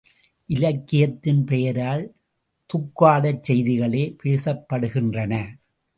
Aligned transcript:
இலக்கியத்தின் 0.49 1.43
பெயரால் 1.43 2.03
துக்கடாச் 2.69 3.43
செய்திகளே 3.43 4.15
பேசப்படுகின்றன. 4.23 5.33